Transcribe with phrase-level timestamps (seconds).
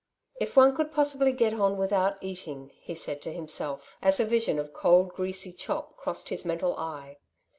[0.41, 4.57] ''If one could possibly get on without eating!'' he said to himself, as a vision
[4.57, 7.19] of cold, greasy chop crossed his mental eye.